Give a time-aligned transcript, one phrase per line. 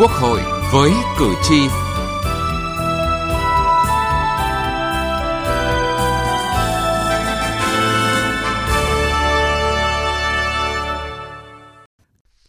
[0.00, 0.40] Quốc hội
[0.72, 1.68] với cử tri.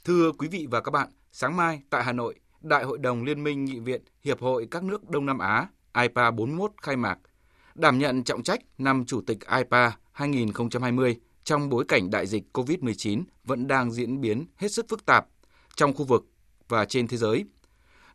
[0.05, 3.43] Thưa quý vị và các bạn, sáng mai tại Hà Nội, Đại hội đồng Liên
[3.43, 5.67] minh Nghị viện Hiệp hội các nước Đông Nam Á
[6.01, 7.19] IPA 41 khai mạc,
[7.75, 13.23] đảm nhận trọng trách năm Chủ tịch IPA 2020 trong bối cảnh đại dịch COVID-19
[13.43, 15.25] vẫn đang diễn biến hết sức phức tạp
[15.75, 16.30] trong khu vực
[16.71, 17.45] và trên thế giới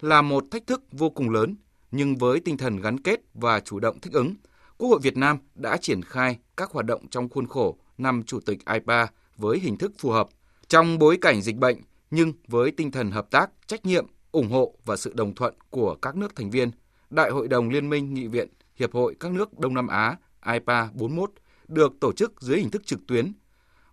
[0.01, 1.57] là một thách thức vô cùng lớn,
[1.91, 4.35] nhưng với tinh thần gắn kết và chủ động thích ứng,
[4.79, 8.41] Quốc hội Việt Nam đã triển khai các hoạt động trong khuôn khổ năm Chủ
[8.41, 9.07] tịch IPA
[9.37, 10.29] với hình thức phù hợp.
[10.69, 11.77] Trong bối cảnh dịch bệnh,
[12.11, 15.95] nhưng với tinh thần hợp tác, trách nhiệm, ủng hộ và sự đồng thuận của
[16.03, 16.71] các nước thành viên,
[17.11, 20.17] Đại hội đồng Liên minh Nghị viện Hiệp hội các nước Đông Nam Á
[20.53, 21.31] IPA 41
[21.69, 23.33] được tổ chức dưới hình thức trực tuyến.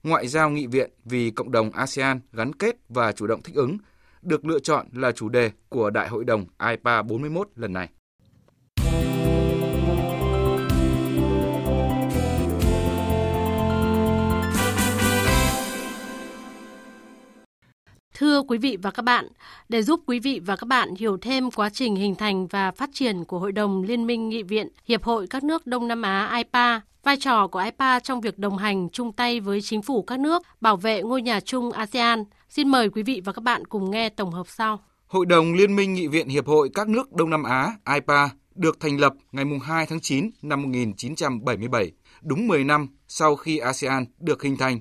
[0.04, 3.78] Ngoại giao nghị viện vì cộng đồng ASEAN gắn kết và chủ động thích ứng
[4.26, 7.90] được lựa chọn là chủ đề của Đại hội đồng IPA 41 lần này.
[18.14, 19.28] Thưa quý vị và các bạn,
[19.70, 22.90] để giúp quý vị và các bạn hiểu thêm quá trình hình thành và phát
[22.94, 26.36] triển của Hội đồng Liên minh Nghị viện Hiệp hội các nước Đông Nam Á
[26.38, 30.20] IPA, vai trò của IPA trong việc đồng hành chung tay với chính phủ các
[30.20, 32.24] nước bảo vệ ngôi nhà chung ASEAN,
[32.56, 34.80] xin mời quý vị và các bạn cùng nghe tổng hợp sau.
[35.08, 38.80] Hội đồng Liên minh Nghị viện Hiệp hội các nước Đông Nam Á IPA được
[38.80, 44.42] thành lập ngày 2 tháng 9 năm 1977, đúng 10 năm sau khi ASEAN được
[44.44, 44.80] hình thành.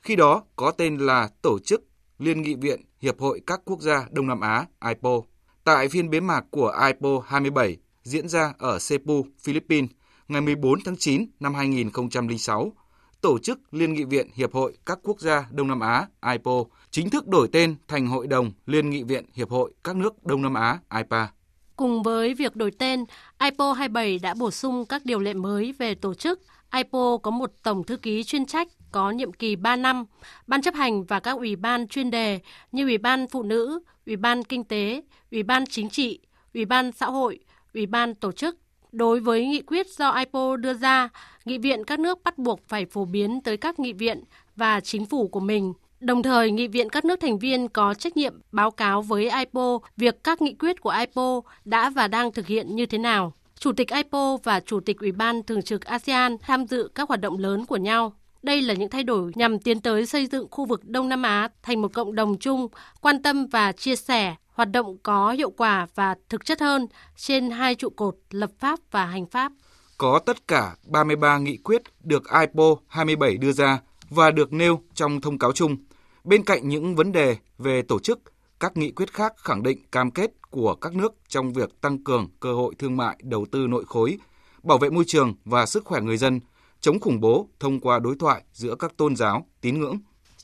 [0.00, 1.82] Khi đó có tên là Tổ chức
[2.18, 5.20] Liên nghị viện Hiệp hội các quốc gia Đông Nam Á IPO.
[5.64, 9.90] Tại phiên bế mạc của IPO 27 diễn ra ở Cebu, Philippines
[10.28, 12.72] ngày 14 tháng 9 năm 2006,
[13.20, 17.10] Tổ chức Liên nghị viện Hiệp hội các quốc gia Đông Nam Á IPO chính
[17.10, 20.54] thức đổi tên thành Hội đồng Liên nghị viện Hiệp hội các nước Đông Nam
[20.54, 21.28] Á IPA.
[21.76, 23.04] Cùng với việc đổi tên,
[23.40, 26.40] IPO 27 đã bổ sung các điều lệ mới về tổ chức.
[26.72, 30.04] IPO có một tổng thư ký chuyên trách có nhiệm kỳ 3 năm,
[30.46, 32.40] ban chấp hành và các ủy ban chuyên đề
[32.72, 36.20] như Ủy ban Phụ nữ, Ủy ban Kinh tế, Ủy ban Chính trị,
[36.54, 37.38] Ủy ban Xã hội,
[37.74, 38.56] Ủy ban Tổ chức.
[38.92, 41.08] Đối với nghị quyết do IPO đưa ra,
[41.44, 44.22] nghị viện các nước bắt buộc phải phổ biến tới các nghị viện
[44.56, 45.72] và chính phủ của mình.
[46.00, 49.78] Đồng thời, nghị viện các nước thành viên có trách nhiệm báo cáo với IPO
[49.96, 53.32] việc các nghị quyết của IPO đã và đang thực hiện như thế nào.
[53.58, 57.20] Chủ tịch IPO và Chủ tịch Ủy ban Thường trực ASEAN tham dự các hoạt
[57.20, 58.12] động lớn của nhau.
[58.42, 61.48] Đây là những thay đổi nhằm tiến tới xây dựng khu vực Đông Nam Á
[61.62, 62.68] thành một cộng đồng chung,
[63.00, 66.86] quan tâm và chia sẻ, hoạt động có hiệu quả và thực chất hơn
[67.16, 69.52] trên hai trụ cột lập pháp và hành pháp.
[69.98, 73.80] Có tất cả 33 nghị quyết được IPO 27 đưa ra
[74.10, 75.76] và được nêu trong thông cáo chung.
[76.24, 78.20] Bên cạnh những vấn đề về tổ chức,
[78.60, 82.28] các nghị quyết khác khẳng định cam kết của các nước trong việc tăng cường
[82.40, 84.18] cơ hội thương mại đầu tư nội khối,
[84.62, 86.40] bảo vệ môi trường và sức khỏe người dân–
[86.80, 89.98] chống khủng bố thông qua đối thoại giữa các tôn giáo, tín ngưỡng.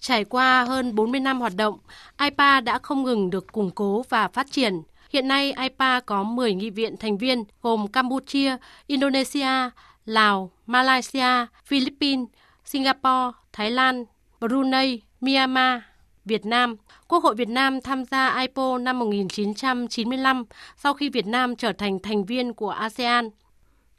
[0.04, 1.78] Trải qua hơn 40 năm hoạt động,
[2.20, 4.82] IPA đã không ngừng được củng cố và phát triển.
[5.10, 8.56] Hiện nay, IPA có 10 nghị viện thành viên gồm Campuchia,
[8.86, 9.70] Indonesia,
[10.04, 12.28] Lào, Malaysia, Philippines,
[12.64, 14.04] Singapore, Thái Lan,
[14.40, 15.80] Brunei, Myanmar,
[16.24, 16.76] Việt Nam.
[17.08, 20.44] Quốc hội Việt Nam tham gia IPO năm 1995
[20.76, 23.30] sau khi Việt Nam trở thành thành viên của ASEAN.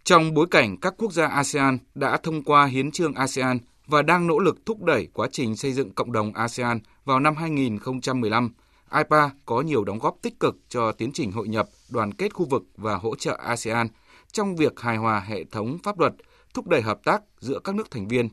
[0.04, 4.28] Trong bối cảnh các quốc gia ASEAN đã thông qua hiến trương ASEAN và đang
[4.28, 8.54] nỗ lực thúc đẩy quá trình xây dựng cộng đồng ASEAN vào năm 2015,
[8.98, 12.46] IPA có nhiều đóng góp tích cực cho tiến trình hội nhập, đoàn kết khu
[12.46, 13.88] vực và hỗ trợ ASEAN
[14.32, 16.14] trong việc hài hòa hệ thống pháp luật,
[16.54, 18.30] thúc đẩy hợp tác giữa các nước thành viên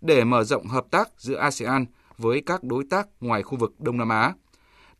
[0.00, 1.86] để mở rộng hợp tác giữa ASEAN
[2.18, 4.34] với các đối tác ngoài khu vực Đông Nam Á.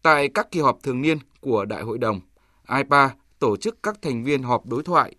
[0.03, 2.21] Tại các kỳ họp thường niên của Đại hội đồng,
[2.77, 5.15] IPA tổ chức các thành viên họp đối thoại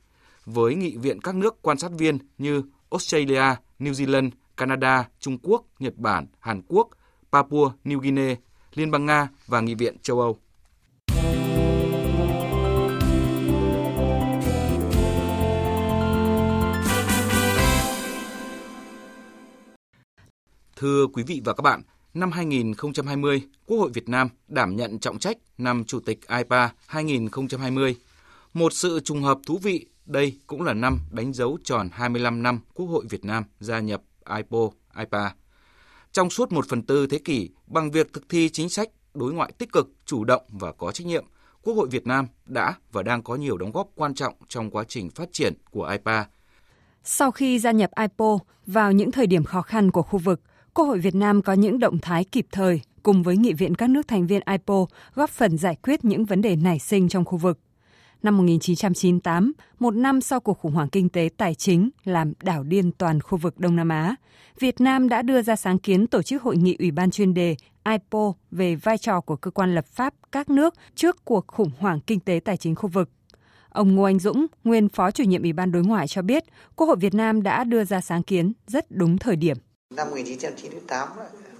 [0.46, 5.66] với nghị viện các nước quan sát viên như Australia, New Zealand, Canada, Trung Quốc,
[5.80, 6.88] Nhật Bản, Hàn Quốc,
[7.32, 8.36] Papua New Guinea,
[8.74, 10.40] Liên bang Nga và Nghị viện châu Âu.
[20.76, 21.82] Thưa quý vị và các bạn,
[22.14, 27.96] năm 2020, Quốc hội Việt Nam đảm nhận trọng trách năm Chủ tịch IPA 2020.
[28.54, 32.60] Một sự trùng hợp thú vị đây cũng là năm đánh dấu tròn 25 năm
[32.74, 34.02] Quốc hội Việt Nam gia nhập
[34.36, 34.70] IPO,
[35.00, 35.34] IPA.
[36.12, 39.52] Trong suốt một phần tư thế kỷ, bằng việc thực thi chính sách đối ngoại
[39.58, 41.26] tích cực, chủ động và có trách nhiệm,
[41.62, 44.84] Quốc hội Việt Nam đã và đang có nhiều đóng góp quan trọng trong quá
[44.88, 46.26] trình phát triển của IPA.
[47.04, 50.42] Sau khi gia nhập IPO vào những thời điểm khó khăn của khu vực,
[50.74, 53.90] Quốc hội Việt Nam có những động thái kịp thời, cùng với nghị viện các
[53.90, 54.86] nước thành viên IPO
[55.16, 57.60] góp phần giải quyết những vấn đề nảy sinh trong khu vực.
[58.24, 62.92] Năm 1998, một năm sau cuộc khủng hoảng kinh tế tài chính làm đảo điên
[62.92, 64.16] toàn khu vực Đông Nam Á,
[64.60, 67.56] Việt Nam đã đưa ra sáng kiến tổ chức hội nghị Ủy ban chuyên đề
[67.86, 72.00] IPO về vai trò của cơ quan lập pháp các nước trước cuộc khủng hoảng
[72.00, 73.10] kinh tế tài chính khu vực.
[73.70, 76.44] Ông Ngô Anh Dũng, nguyên Phó chủ nhiệm Ủy ban Đối ngoại cho biết,
[76.76, 79.58] Quốc hội Việt Nam đã đưa ra sáng kiến rất đúng thời điểm.
[79.96, 81.08] Năm 1998,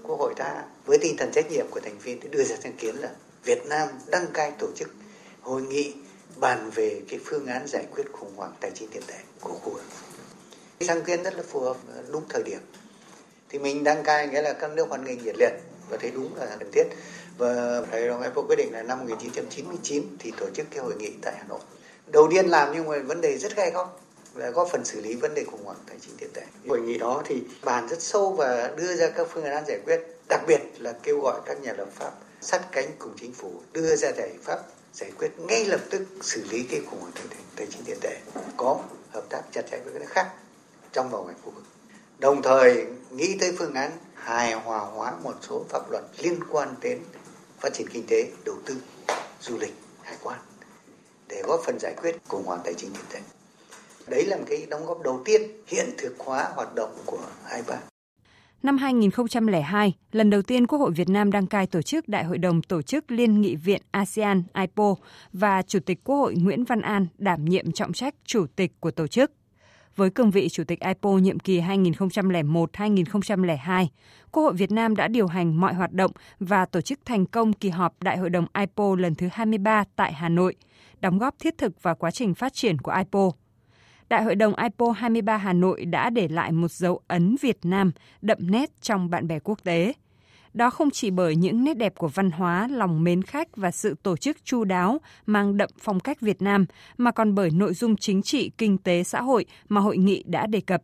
[0.02, 2.94] Quốc hội đã với tinh thần trách nhiệm của thành viên đưa ra sáng kiến
[2.96, 3.10] là
[3.44, 4.94] Việt Nam đăng cai tổ chức
[5.40, 5.92] hội nghị
[6.36, 9.70] bàn về cái phương án giải quyết khủng hoảng tài chính tiền tệ của khu
[9.70, 9.82] vực.
[10.80, 12.60] Sáng kiến rất là phù hợp ờ, đúng thời điểm.
[13.48, 15.52] Thì mình đăng cai nghĩa là các nước hoan nghênh nhiệt liệt
[15.88, 16.84] và thấy đúng là cần thiết.
[17.38, 21.10] Và Hội đồng IPO quyết định là năm 1999 thì tổ chức cái hội nghị
[21.22, 21.60] tại Hà Nội.
[22.06, 24.00] Đầu tiên làm nhưng mà vấn đề rất gai góc
[24.34, 26.42] là góp phần xử lý vấn đề khủng hoảng tài chính tiền tệ.
[26.68, 30.00] Hội nghị đó thì bàn rất sâu và đưa ra các phương án giải quyết,
[30.28, 32.10] đặc biệt là kêu gọi các nhà lập pháp
[32.40, 34.58] sát cánh cùng chính phủ đưa ra giải pháp
[34.92, 37.12] giải quyết ngay lập tức xử lý cái khủng hoảng
[37.56, 38.20] tài chính tiền tệ,
[38.56, 38.80] có
[39.10, 40.32] hợp tác chặt chẽ với các nước khác
[40.92, 41.64] trong và ngoài khu vực
[42.18, 46.74] đồng thời nghĩ tới phương án hài hòa hóa một số pháp luật liên quan
[46.80, 47.02] đến
[47.60, 48.76] phát triển kinh tế, đầu tư,
[49.40, 50.38] du lịch, hải quan
[51.28, 53.20] để góp phần giải quyết khủng hoảng tài chính tiền tệ
[54.06, 57.62] đấy là một cái đóng góp đầu tiên hiện thực hóa hoạt động của hai
[57.62, 57.97] bạn.
[58.62, 62.38] Năm 2002, lần đầu tiên Quốc hội Việt Nam đăng cai tổ chức Đại hội
[62.38, 64.94] đồng Tổ chức Liên nghị viện ASEAN IPO
[65.32, 68.90] và Chủ tịch Quốc hội Nguyễn Văn An đảm nhiệm trọng trách Chủ tịch của
[68.90, 69.32] tổ chức.
[69.96, 73.86] Với cương vị Chủ tịch IPO nhiệm kỳ 2001-2002,
[74.32, 76.10] Quốc hội Việt Nam đã điều hành mọi hoạt động
[76.40, 80.12] và tổ chức thành công kỳ họp Đại hội đồng IPO lần thứ 23 tại
[80.12, 80.56] Hà Nội,
[81.00, 83.30] đóng góp thiết thực vào quá trình phát triển của IPO.
[84.08, 87.92] Đại hội đồng IPO 23 Hà Nội đã để lại một dấu ấn Việt Nam
[88.22, 89.92] đậm nét trong bạn bè quốc tế.
[90.54, 93.94] Đó không chỉ bởi những nét đẹp của văn hóa, lòng mến khách và sự
[94.02, 96.66] tổ chức chu đáo mang đậm phong cách Việt Nam,
[96.96, 100.46] mà còn bởi nội dung chính trị, kinh tế, xã hội mà hội nghị đã
[100.46, 100.82] đề cập.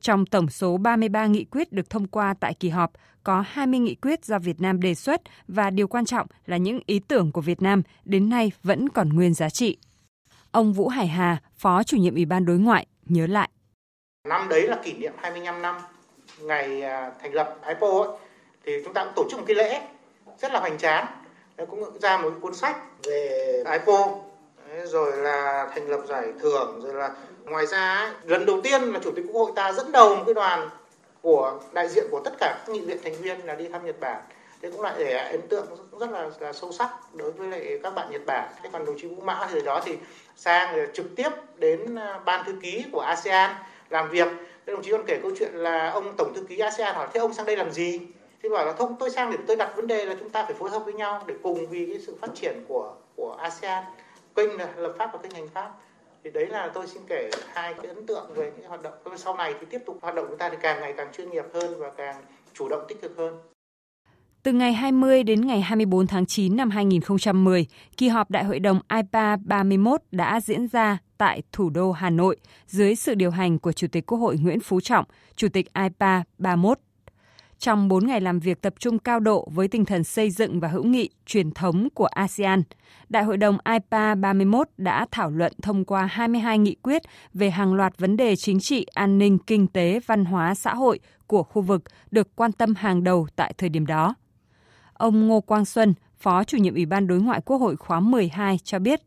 [0.00, 2.92] Trong tổng số 33 nghị quyết được thông qua tại kỳ họp,
[3.24, 6.80] có 20 nghị quyết do Việt Nam đề xuất và điều quan trọng là những
[6.86, 9.76] ý tưởng của Việt Nam đến nay vẫn còn nguyên giá trị.
[10.52, 13.48] Ông Vũ Hải Hà, Phó chủ nhiệm Ủy ban Đối ngoại, nhớ lại.
[14.28, 15.76] Năm đấy là kỷ niệm 25 năm
[16.40, 18.08] ngày à, thành lập IPO ấy,
[18.64, 19.80] thì chúng ta cũng tổ chức một cái lễ
[20.38, 21.06] rất là hoành tráng.
[21.70, 24.20] Cũng ra một cuốn sách về IPO
[24.84, 27.10] rồi là thành lập giải thưởng rồi là
[27.44, 30.22] ngoài ra ấy, lần đầu tiên là chủ tịch quốc hội ta dẫn đầu một
[30.26, 30.68] cái đoàn
[31.22, 34.00] của đại diện của tất cả các nghị viện thành viên là đi thăm Nhật
[34.00, 34.22] Bản
[34.62, 35.66] thế cũng lại để ấn tượng
[36.00, 38.48] rất là, là sâu sắc đối với lại các bạn Nhật Bản.
[38.62, 39.96] Thế còn đồng chí Vũ Mão thì đó thì
[40.36, 43.50] sang trực tiếp đến à, ban thư ký của ASEAN
[43.90, 44.28] làm việc.
[44.66, 47.20] Thế đồng chí còn kể câu chuyện là ông tổng thư ký ASEAN hỏi thế
[47.20, 48.00] ông sang đây làm gì?
[48.42, 50.54] Thì bảo là không tôi sang để tôi đặt vấn đề là chúng ta phải
[50.54, 53.84] phối hợp với nhau để cùng vì cái sự phát triển của của ASEAN
[54.34, 55.70] kênh là lập pháp và kênh hành pháp.
[56.24, 58.94] Thì đấy là tôi xin kể hai cái ấn tượng về cái hoạt động.
[59.16, 61.44] Sau này thì tiếp tục hoạt động của ta thì càng ngày càng chuyên nghiệp
[61.54, 62.22] hơn và càng
[62.54, 63.40] chủ động tích cực hơn
[64.42, 67.66] từ ngày 20 đến ngày 24 tháng 9 năm 2010,
[67.96, 72.36] kỳ họp Đại hội đồng IPA 31 đã diễn ra tại thủ đô Hà Nội
[72.66, 75.04] dưới sự điều hành của Chủ tịch Quốc hội Nguyễn Phú Trọng,
[75.36, 76.78] Chủ tịch IPA 31.
[77.58, 80.68] Trong 4 ngày làm việc tập trung cao độ với tinh thần xây dựng và
[80.68, 82.62] hữu nghị truyền thống của ASEAN,
[83.08, 87.02] Đại hội đồng IPA 31 đã thảo luận thông qua 22 nghị quyết
[87.34, 91.00] về hàng loạt vấn đề chính trị, an ninh, kinh tế, văn hóa, xã hội
[91.26, 94.14] của khu vực được quan tâm hàng đầu tại thời điểm đó.
[95.00, 98.58] Ông Ngô Quang Xuân, Phó chủ nhiệm Ủy ban Đối ngoại Quốc hội khóa 12
[98.58, 99.00] cho biết,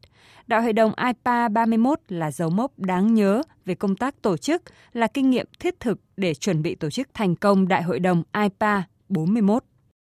[0.47, 4.61] Đại hội đồng IPA 31 là dấu mốc đáng nhớ về công tác tổ chức,
[4.93, 8.23] là kinh nghiệm thiết thực để chuẩn bị tổ chức thành công Đại hội đồng
[8.41, 9.63] IPA 41.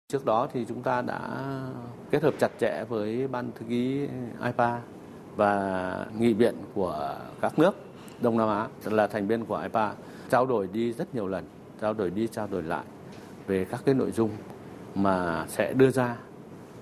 [0.07, 1.19] Trước đó thì chúng ta đã
[2.12, 4.07] kết hợp chặt chẽ với ban thư ký
[4.43, 4.81] IPA
[5.36, 7.72] và nghị viện của các nước
[8.22, 9.93] Đông Nam Á là thành viên của IPA
[10.29, 11.46] trao đổi đi rất nhiều lần,
[11.81, 12.86] trao đổi đi trao đổi lại
[13.48, 14.29] về các cái nội dung
[15.04, 16.16] mà sẽ đưa ra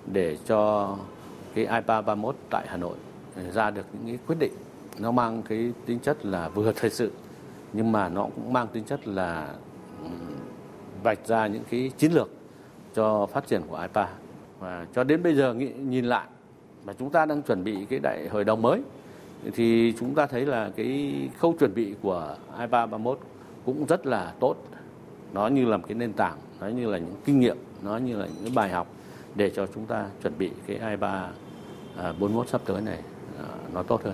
[0.06, 0.96] để cho
[1.56, 2.96] cái IPA 31 tại Hà Nội
[3.36, 4.54] ừ, ra được những cái quyết định.
[5.00, 7.12] Nó mang cái tính chất là vừa thời sự,
[7.74, 9.48] nhưng mà nó cũng mang tính chất là
[10.04, 10.10] ừ,
[11.04, 12.30] vạch ra những cái chiến lược
[12.94, 14.10] cho phát triển của IPA
[14.60, 16.28] và cho đến bây giờ nhìn lại,
[16.86, 18.82] mà chúng ta đang chuẩn bị cái đại hội đồng mới,
[19.54, 23.20] thì chúng ta thấy là cái khâu chuẩn bị của IPA 31
[23.66, 24.56] cũng rất là tốt.
[25.34, 28.18] Nó như là một cái nền tảng, nó như là những kinh nghiệm nó như
[28.18, 28.88] là những bài học
[29.36, 31.27] để cho chúng ta chuẩn bị cái i3
[32.20, 33.00] 41 sắp tới này
[33.39, 34.13] à, nó tốt hơn.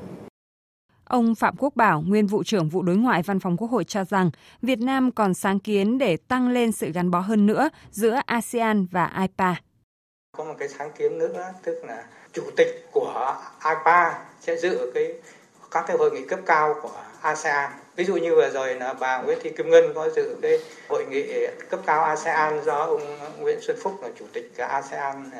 [1.03, 4.03] Ông Phạm Quốc Bảo, nguyên vụ trưởng vụ đối ngoại văn phòng Quốc hội cho
[4.03, 8.19] rằng Việt Nam còn sáng kiến để tăng lên sự gắn bó hơn nữa giữa
[8.25, 9.55] ASEAN và IPA.
[10.37, 13.35] Có một cái sáng kiến nữa tức là chủ tịch của
[13.65, 15.13] IPA sẽ dự cái
[15.71, 17.71] các cái hội nghị cấp cao của ASEAN.
[17.95, 21.05] Ví dụ như vừa rồi là bà Nguyễn Thị Kim Ngân có dự cái hội
[21.05, 23.01] nghị cấp cao ASEAN do ông
[23.39, 25.31] Nguyễn Xuân Phúc là chủ tịch ASEAN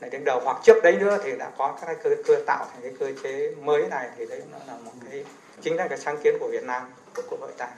[0.00, 2.66] này đứng đầu hoặc trước đấy nữa thì đã có các cái cơ, cơ tạo
[2.72, 5.24] thành cái cơ chế mới này thì đấy nó là một cái
[5.62, 6.82] chính là cái sáng kiến của Việt Nam
[7.16, 7.68] của Quốc hội ta.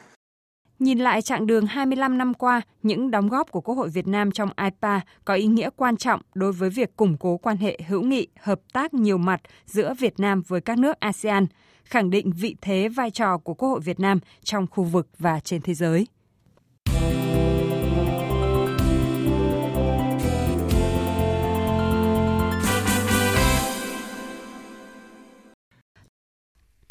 [0.83, 4.33] Nhìn lại chặng đường 25 năm qua, những đóng góp của Quốc hội Việt Nam
[4.33, 8.03] trong IPA có ý nghĩa quan trọng đối với việc củng cố quan hệ hữu
[8.03, 11.47] nghị, hợp tác nhiều mặt giữa Việt Nam với các nước ASEAN,
[11.85, 15.41] khẳng định vị thế vai trò của Quốc hội Việt Nam trong khu vực và
[15.41, 16.07] trên thế giới.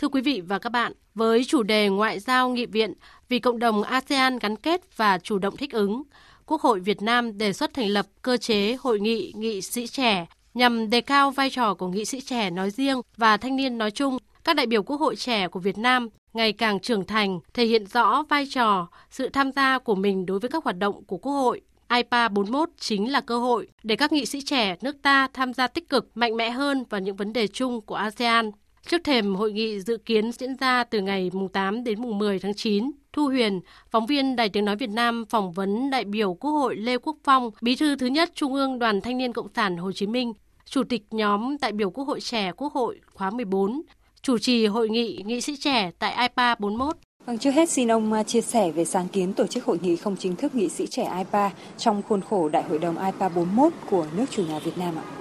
[0.01, 2.93] Thưa quý vị và các bạn, với chủ đề Ngoại giao nghị viện
[3.29, 6.03] vì cộng đồng ASEAN gắn kết và chủ động thích ứng,
[6.45, 10.25] Quốc hội Việt Nam đề xuất thành lập cơ chế hội nghị nghị sĩ trẻ
[10.53, 13.91] nhằm đề cao vai trò của nghị sĩ trẻ nói riêng và thanh niên nói
[13.91, 14.17] chung.
[14.43, 17.85] Các đại biểu Quốc hội trẻ của Việt Nam ngày càng trưởng thành, thể hiện
[17.85, 21.33] rõ vai trò, sự tham gia của mình đối với các hoạt động của Quốc
[21.33, 21.61] hội.
[21.95, 25.67] IPA 41 chính là cơ hội để các nghị sĩ trẻ nước ta tham gia
[25.67, 28.51] tích cực, mạnh mẽ hơn vào những vấn đề chung của ASEAN.
[28.87, 32.91] Trước thềm hội nghị dự kiến diễn ra từ ngày 8 đến 10 tháng 9,
[33.13, 33.59] Thu Huyền,
[33.91, 37.17] phóng viên Đài Tiếng Nói Việt Nam phỏng vấn đại biểu Quốc hội Lê Quốc
[37.23, 40.33] Phong, bí thư thứ nhất Trung ương Đoàn Thanh niên Cộng sản Hồ Chí Minh,
[40.65, 43.81] Chủ tịch nhóm đại biểu Quốc hội trẻ Quốc hội khóa 14,
[44.21, 46.97] chủ trì hội nghị nghị sĩ trẻ tại IPA 41.
[47.25, 49.95] Vâng, trước hết xin ông à, chia sẻ về sáng kiến tổ chức hội nghị
[49.95, 53.73] không chính thức nghị sĩ trẻ IPA trong khuôn khổ Đại hội đồng IPA 41
[53.89, 55.20] của nước chủ nhà Việt Nam ạ.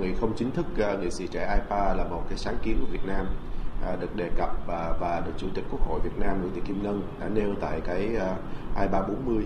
[0.00, 2.76] Hội nghị không chính thức uh, nghị sĩ trẻ IPA là một cái sáng kiến
[2.80, 3.26] của Việt Nam
[3.86, 6.60] à, được đề cập và, và được Chủ tịch Quốc hội Việt Nam Nguyễn Thị
[6.66, 9.44] Kim Ngân đã nêu tại cái uh, IPA 40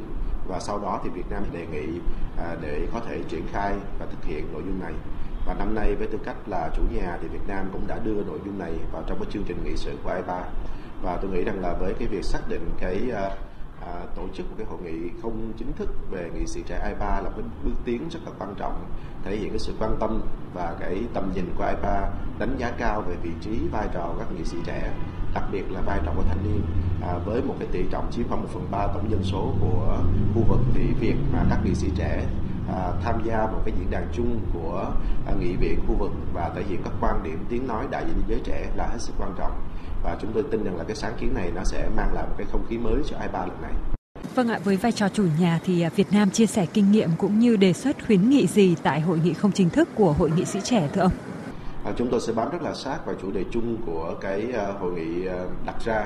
[0.48, 2.00] và sau đó thì Việt Nam đề nghị
[2.38, 4.92] à, để có thể triển khai và thực hiện nội dung này.
[5.46, 8.24] Và năm nay với tư cách là chủ nhà thì Việt Nam cũng đã đưa
[8.26, 10.44] nội dung này vào trong cái chương trình nghị sự của IPA
[11.02, 13.32] và tôi nghĩ rằng là với cái việc xác định cái uh,
[14.16, 17.30] tổ chức một cái hội nghị không chính thức về nghị sĩ trẻ IPA là
[17.30, 18.84] một bước tiến rất là quan trọng
[19.24, 20.22] thể hiện cái sự quan tâm
[20.54, 24.18] và cái tầm nhìn của IPA đánh giá cao về vị trí vai trò của
[24.18, 24.92] các nghị sĩ trẻ
[25.34, 26.62] đặc biệt là vai trò của thanh niên.
[27.02, 29.98] À, với một cái tỷ trọng chiếm khoảng một phần ba tổng dân số của
[30.34, 32.26] khu vực thì việc mà các nghị sĩ trẻ
[32.68, 34.92] à, tham gia một cái diễn đàn chung của
[35.26, 38.22] à, nghị viện khu vực và thể hiện các quan điểm tiếng nói đại diện
[38.28, 39.52] giới trẻ là hết sức quan trọng
[40.04, 42.34] và chúng tôi tin rằng là cái sáng kiến này nó sẽ mang lại một
[42.38, 43.72] cái không khí mới cho IPA lần này.
[44.34, 47.10] Vâng ạ, với vai trò chủ nhà thì à, Việt Nam chia sẻ kinh nghiệm
[47.18, 50.30] cũng như đề xuất khuyến nghị gì tại hội nghị không chính thức của hội
[50.30, 51.12] nghị sĩ trẻ thưa ông?
[51.84, 54.80] À, chúng tôi sẽ bám rất là sát vào chủ đề chung của cái uh,
[54.80, 55.28] hội nghị
[55.66, 56.04] đặt ra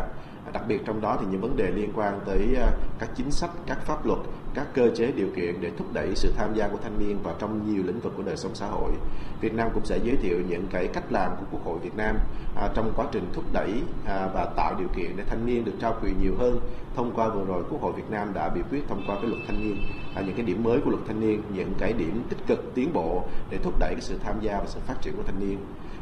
[0.52, 2.56] đặc biệt trong đó thì những vấn đề liên quan tới
[2.98, 4.18] các chính sách, các pháp luật,
[4.58, 7.34] các cơ chế điều kiện để thúc đẩy sự tham gia của thanh niên vào
[7.38, 8.92] trong nhiều lĩnh vực của đời sống xã hội.
[9.40, 12.16] Việt Nam cũng sẽ giới thiệu những cái cách làm của Quốc hội Việt Nam
[12.56, 13.70] à, trong quá trình thúc đẩy
[14.06, 16.60] à, và tạo điều kiện để thanh niên được trao quyền nhiều hơn.
[16.96, 19.42] Thông qua vừa rồi Quốc hội Việt Nam đã biểu quyết thông qua cái luật
[19.46, 19.76] thanh niên,
[20.14, 22.92] à, những cái điểm mới của luật thanh niên, những cái điểm tích cực tiến
[22.92, 25.58] bộ để thúc đẩy cái sự tham gia và sự phát triển của thanh niên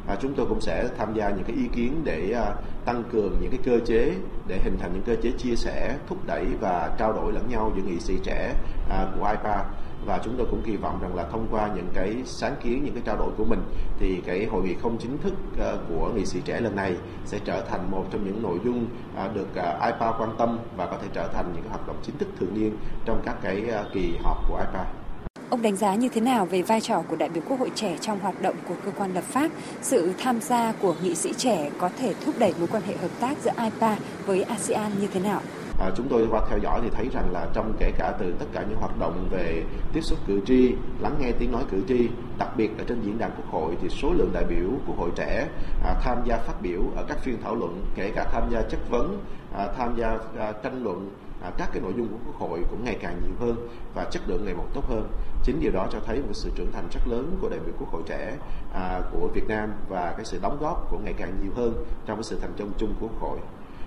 [0.06, 3.36] à, chúng tôi cũng sẽ tham gia những cái ý kiến để à, tăng cường
[3.40, 4.14] những cái cơ chế
[4.46, 7.72] để hình thành những cơ chế chia sẻ thúc đẩy và trao đổi lẫn nhau
[7.76, 8.54] giữa nghị sĩ trẻ
[8.90, 9.64] à, của IPA
[10.06, 12.94] và chúng tôi cũng kỳ vọng rằng là thông qua những cái sáng kiến những
[12.94, 13.60] cái trao đổi của mình
[13.98, 17.38] thì cái hội nghị không chính thức à, của nghị sĩ trẻ lần này sẽ
[17.44, 18.86] trở thành một trong những nội dung
[19.16, 21.96] à, được à, IPA quan tâm và có thể trở thành những cái hoạt động
[22.02, 25.05] chính thức thường niên trong các cái kỳ họp của IPA.
[25.50, 27.96] Ông đánh giá như thế nào về vai trò của đại biểu Quốc hội trẻ
[28.00, 29.50] trong hoạt động của cơ quan lập pháp?
[29.82, 33.10] Sự tham gia của nghị sĩ trẻ có thể thúc đẩy mối quan hệ hợp
[33.20, 35.40] tác giữa IPA với ASEAN như thế nào?
[35.80, 38.46] À, chúng tôi qua theo dõi thì thấy rằng là trong kể cả từ tất
[38.52, 39.62] cả những hoạt động về
[39.92, 43.18] tiếp xúc cử tri, lắng nghe tiếng nói cử tri, đặc biệt là trên diễn
[43.18, 45.48] đàn quốc hội thì số lượng đại biểu quốc hội trẻ
[45.84, 48.80] à, tham gia phát biểu ở các phiên thảo luận, kể cả tham gia chất
[48.90, 49.20] vấn,
[49.56, 51.10] à, tham gia à, tranh luận
[51.46, 54.22] à, các cái nội dung của quốc hội cũng ngày càng nhiều hơn và chất
[54.26, 55.08] lượng ngày một tốt hơn.
[55.42, 57.88] Chính điều đó cho thấy một sự trưởng thành rất lớn của đại biểu quốc
[57.92, 58.36] hội trẻ
[58.74, 62.16] à, của Việt Nam và cái sự đóng góp của ngày càng nhiều hơn trong
[62.16, 63.38] cái sự thành công chung của quốc hội.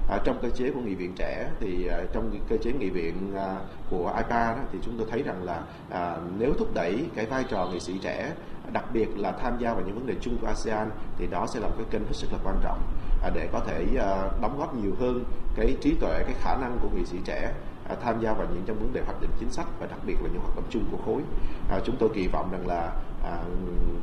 [0.09, 3.33] À, trong cơ chế của nghị viện trẻ thì à, trong cơ chế nghị viện
[3.35, 3.55] à,
[3.89, 7.43] của IPA đó, thì chúng tôi thấy rằng là à, nếu thúc đẩy cái vai
[7.49, 8.33] trò nghị sĩ trẻ
[8.73, 11.59] đặc biệt là tham gia vào những vấn đề chung của ASEAN thì đó sẽ
[11.59, 12.79] là một cái kênh hết sức là quan trọng.
[13.23, 15.23] À, để có thể à, đóng góp nhiều hơn
[15.55, 17.51] cái trí tuệ cái khả năng của nghị sĩ trẻ
[17.89, 20.15] à, tham gia vào những trong vấn đề hoạch định chính sách và đặc biệt
[20.21, 21.21] là những hoạt động chung của khối.
[21.69, 22.91] À, chúng tôi kỳ vọng rằng là
[23.23, 23.37] à,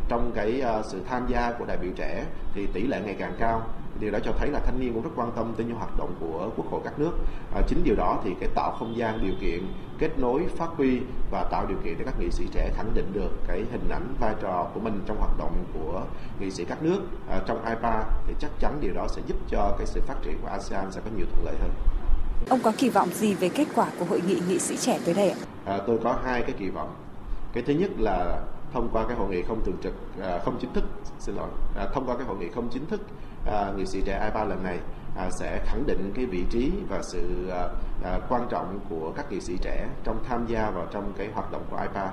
[0.08, 3.32] trong cái à, sự tham gia của đại biểu trẻ thì tỷ lệ ngày càng
[3.38, 3.62] cao.
[4.00, 6.14] Điều đó cho thấy là thanh niên cũng rất quan tâm tới những hoạt động
[6.20, 7.12] của quốc hội các nước.
[7.54, 9.66] À, chính điều đó thì cái tạo không gian điều kiện
[9.98, 11.00] kết nối, phát huy
[11.30, 14.14] và tạo điều kiện để các nghị sĩ trẻ khẳng định được cái hình ảnh
[14.20, 16.02] vai trò của mình trong hoạt động của
[16.40, 19.74] nghị sĩ các nước à, trong IPA thì chắc chắn điều đó sẽ giúp cho
[19.78, 21.70] cái sự phát triển của ASEAN sẽ có nhiều thuận lợi hơn.
[22.48, 25.14] Ông có kỳ vọng gì về kết quả của hội nghị nghị sĩ trẻ tới
[25.14, 25.36] đây ạ?
[25.64, 26.94] À, tôi có hai cái kỳ vọng.
[27.52, 30.72] Cái thứ nhất là thông qua cái hội nghị không thường trực, à, không chính
[30.72, 30.84] thức,
[31.18, 33.00] xin lỗi, à, thông qua cái hội nghị không chính thức
[33.46, 34.78] à, nghị sĩ trẻ IPA lần này
[35.16, 37.68] à, sẽ khẳng định cái vị trí và sự à,
[38.04, 41.52] à, quan trọng của các nghị sĩ trẻ trong tham gia vào trong cái hoạt
[41.52, 42.12] động của IPA.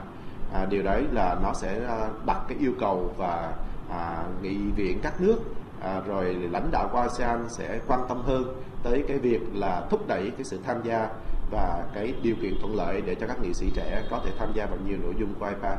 [0.53, 3.53] À, điều đấy là nó sẽ à, đặt cái yêu cầu và
[3.89, 5.37] à, nghị viện các nước
[5.81, 10.07] à, rồi lãnh đạo của ASEAN sẽ quan tâm hơn tới cái việc là thúc
[10.07, 11.09] đẩy cái sự tham gia
[11.51, 14.49] và cái điều kiện thuận lợi để cho các nghị sĩ trẻ có thể tham
[14.55, 15.77] gia vào nhiều nội dung của IPA.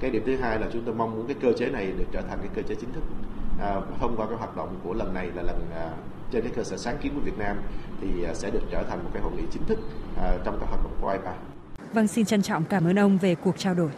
[0.00, 2.22] Cái điểm thứ hai là chúng tôi mong muốn cái cơ chế này được trở
[2.22, 3.02] thành cái cơ chế chính thức
[3.60, 5.90] à, thông qua cái hoạt động của lần này là lần à,
[6.30, 7.56] trên cái cơ sở sáng kiến của Việt Nam
[8.00, 9.78] thì à, sẽ được trở thành một cái hội nghị chính thức
[10.16, 11.34] à, trong các hoạt động của IPA.
[11.92, 13.90] Vâng, xin trân trọng cảm ơn ông về cuộc trao đổi.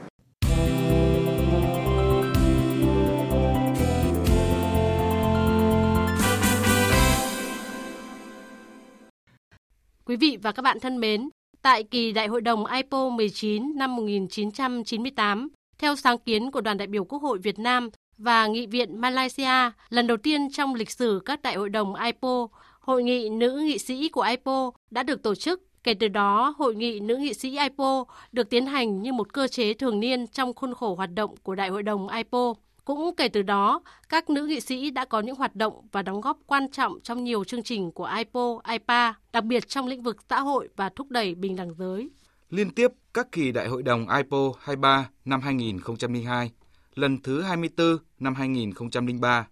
[10.05, 11.29] Quý vị và các bạn thân mến,
[11.63, 15.49] tại kỳ đại hội đồng IPO 19 năm 1998,
[15.79, 19.71] theo sáng kiến của đoàn đại biểu Quốc hội Việt Nam và Nghị viện Malaysia,
[19.89, 22.49] lần đầu tiên trong lịch sử các đại hội đồng IPO,
[22.81, 25.63] Hội nghị nữ nghị sĩ của IPO đã được tổ chức.
[25.85, 29.49] Kể từ đó, Hội nghị nữ nghị sĩ IPO được tiến hành như một cơ
[29.49, 32.55] chế thường niên trong khuôn khổ hoạt động của Đại hội đồng IPO.
[32.85, 36.21] Cũng kể từ đó, các nữ nghị sĩ đã có những hoạt động và đóng
[36.21, 40.17] góp quan trọng trong nhiều chương trình của IPO, IPA, đặc biệt trong lĩnh vực
[40.29, 42.11] xã hội và thúc đẩy bình đẳng giới.
[42.51, 46.51] Liên tiếp các kỳ đại hội đồng IPO 23 năm 2002,
[46.99, 49.49] lần thứ 24 năm 2003,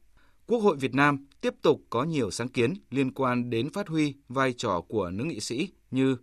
[0.47, 4.15] Quốc hội Việt Nam tiếp tục có nhiều sáng kiến liên quan đến phát huy
[4.29, 6.17] vai trò của nữ nghị sĩ như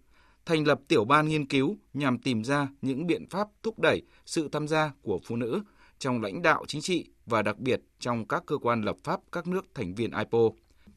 [0.46, 4.50] thành lập tiểu ban nghiên cứu nhằm tìm ra những biện pháp thúc đẩy sự
[4.52, 5.62] tham gia của phụ nữ
[6.00, 9.48] trong lãnh đạo chính trị và đặc biệt trong các cơ quan lập pháp các
[9.48, 10.50] nước thành viên IPO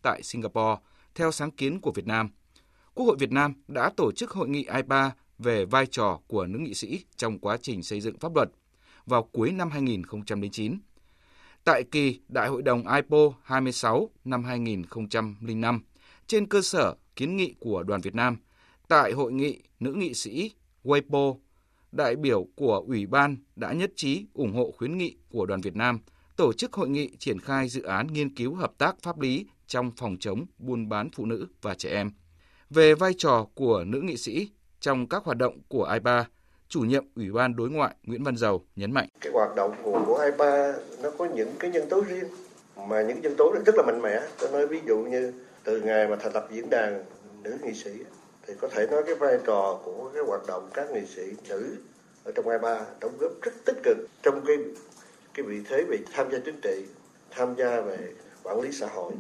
[0.03, 0.77] tại Singapore
[1.15, 2.31] theo sáng kiến của Việt Nam.
[2.95, 6.59] Quốc hội Việt Nam đã tổ chức hội nghị IPA về vai trò của nữ
[6.59, 8.51] nghị sĩ trong quá trình xây dựng pháp luật
[9.07, 10.79] vào cuối năm 2009.
[11.65, 15.81] Tại kỳ Đại hội đồng IPO 26 năm 2005,
[16.27, 18.37] trên cơ sở kiến nghị của đoàn Việt Nam,
[18.89, 20.51] tại hội nghị nữ nghị sĩ
[20.85, 21.37] WIPO,
[21.93, 25.77] đại biểu của Ủy ban đã nhất trí ủng hộ khuyến nghị của đoàn Việt
[25.77, 26.01] Nam
[26.37, 29.91] tổ chức hội nghị triển khai dự án nghiên cứu hợp tác pháp lý trong
[29.97, 32.11] phòng chống buôn bán phụ nữ và trẻ em.
[32.71, 36.25] Về vai trò của nữ nghị sĩ trong các hoạt động của IPA,
[36.69, 39.09] chủ nhiệm Ủy ban Đối ngoại Nguyễn Văn Dầu nhấn mạnh.
[39.21, 42.29] Cái hoạt động của, của IPA nó có những cái nhân tố riêng
[42.89, 44.21] mà những nhân tố rất là mạnh mẽ.
[44.39, 45.33] Tôi nói ví dụ như
[45.65, 47.05] từ ngày mà thành lập diễn đàn
[47.43, 47.91] nữ nghị sĩ
[48.47, 51.77] thì có thể nói cái vai trò của cái hoạt động các nghị sĩ nữ
[52.25, 54.57] ở trong IPA đóng góp rất tích cực trong cái
[55.35, 56.85] cái vị thế về tham gia chính trị,
[57.31, 57.99] tham gia về
[58.43, 59.13] quản lý xã hội,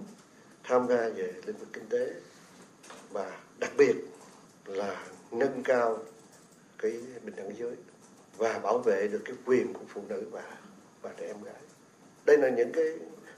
[0.64, 2.10] tham gia về lĩnh vực kinh tế
[3.12, 3.94] và đặc biệt
[4.66, 5.98] là nâng cao
[6.78, 6.92] cái
[7.24, 7.76] bình đẳng giới
[8.36, 10.42] và bảo vệ được cái quyền của phụ nữ và
[11.02, 11.54] và trẻ em gái.
[12.26, 12.84] Đây là những cái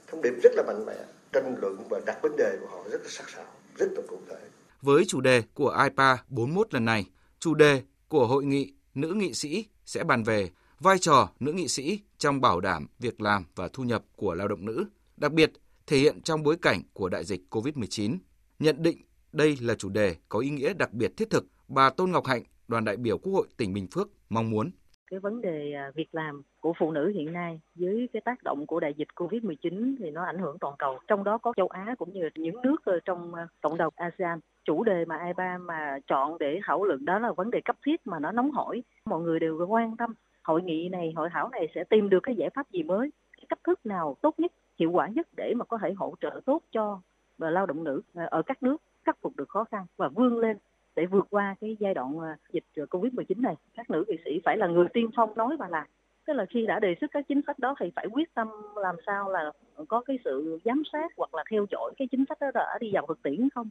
[0.07, 0.95] thông điệp rất là mạnh mẽ,
[1.31, 3.45] tranh luận và đặt vấn đề của họ rất là sắc sảo,
[3.77, 4.39] rất là cụ thể.
[4.81, 7.05] Với chủ đề của IPA 41 lần này,
[7.39, 10.49] chủ đề của hội nghị nữ nghị sĩ sẽ bàn về
[10.79, 14.47] vai trò nữ nghị sĩ trong bảo đảm việc làm và thu nhập của lao
[14.47, 14.85] động nữ,
[15.17, 15.51] đặc biệt
[15.87, 18.17] thể hiện trong bối cảnh của đại dịch COVID-19.
[18.59, 18.97] Nhận định
[19.31, 22.43] đây là chủ đề có ý nghĩa đặc biệt thiết thực, bà Tôn Ngọc Hạnh,
[22.69, 24.71] đoàn đại biểu Quốc hội tỉnh Bình Phước mong muốn
[25.11, 28.65] cái vấn đề à, việc làm của phụ nữ hiện nay dưới cái tác động
[28.67, 31.95] của đại dịch Covid-19 thì nó ảnh hưởng toàn cầu, trong đó có châu Á
[31.97, 34.39] cũng như những nước trong à, cộng đồng ASEAN.
[34.65, 38.07] Chủ đề mà AIPA mà chọn để thảo luận đó là vấn đề cấp thiết
[38.07, 40.13] mà nó nóng hổi, mọi người đều quan tâm.
[40.43, 43.45] Hội nghị này, hội thảo này sẽ tìm được cái giải pháp gì mới, cái
[43.49, 46.61] cách thức nào tốt nhất, hiệu quả nhất để mà có thể hỗ trợ tốt
[46.71, 47.01] cho
[47.39, 50.57] à, lao động nữ ở các nước khắc phục được khó khăn và vươn lên
[50.99, 53.55] để vượt qua cái giai đoạn ờ, dịch ờ, Covid-19 này.
[53.77, 55.87] Các nữ nghị sĩ phải là người tiên phong nói và làm.
[56.27, 58.95] Tức là khi đã đề xuất các chính sách đó thì phải quyết tâm làm
[59.05, 59.51] sao là
[59.87, 62.87] có cái sự giám sát hoặc là theo dõi cái chính sách đó đã đi
[62.93, 63.69] vào thực tiễn không.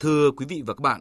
[0.00, 1.00] Thưa quý vị và các bạn,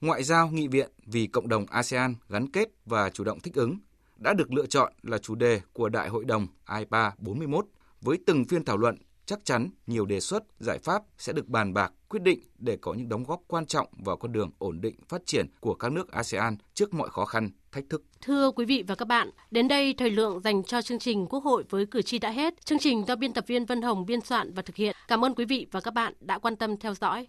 [0.00, 3.78] Ngoại giao nghị viện vì cộng đồng ASEAN gắn kết và chủ động thích ứng
[4.16, 6.46] đã được lựa chọn là chủ đề của Đại hội đồng
[6.78, 7.66] IPA 41
[8.00, 11.74] với từng phiên thảo luận chắc chắn nhiều đề xuất, giải pháp sẽ được bàn
[11.74, 14.94] bạc, quyết định để có những đóng góp quan trọng vào con đường ổn định
[15.08, 18.02] phát triển của các nước ASEAN trước mọi khó khăn, thách thức.
[18.20, 21.44] Thưa quý vị và các bạn, đến đây thời lượng dành cho chương trình Quốc
[21.44, 22.64] hội với cử tri đã hết.
[22.64, 24.96] Chương trình do biên tập viên Vân Hồng biên soạn và thực hiện.
[25.08, 27.26] Cảm ơn quý vị và các bạn đã quan tâm theo dõi.